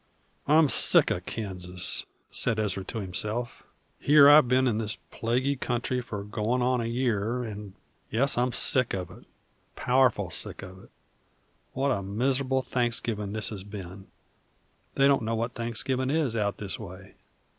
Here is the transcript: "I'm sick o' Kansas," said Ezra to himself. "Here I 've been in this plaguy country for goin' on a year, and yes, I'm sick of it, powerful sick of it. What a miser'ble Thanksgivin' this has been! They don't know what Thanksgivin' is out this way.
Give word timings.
"I'm 0.47 0.67
sick 0.67 1.11
o' 1.11 1.19
Kansas," 1.19 2.07
said 2.31 2.57
Ezra 2.57 2.83
to 2.85 2.97
himself. 3.01 3.61
"Here 3.99 4.27
I 4.27 4.41
've 4.41 4.47
been 4.47 4.67
in 4.67 4.79
this 4.79 4.95
plaguy 5.11 5.57
country 5.57 6.01
for 6.01 6.23
goin' 6.23 6.63
on 6.63 6.81
a 6.81 6.85
year, 6.87 7.43
and 7.43 7.73
yes, 8.09 8.35
I'm 8.35 8.51
sick 8.51 8.95
of 8.95 9.11
it, 9.11 9.25
powerful 9.75 10.31
sick 10.31 10.63
of 10.63 10.85
it. 10.85 10.89
What 11.73 11.91
a 11.91 12.01
miser'ble 12.01 12.63
Thanksgivin' 12.63 13.33
this 13.33 13.49
has 13.51 13.63
been! 13.63 14.07
They 14.95 15.07
don't 15.07 15.21
know 15.21 15.35
what 15.35 15.53
Thanksgivin' 15.53 16.09
is 16.09 16.35
out 16.35 16.57
this 16.57 16.79
way. 16.79 17.13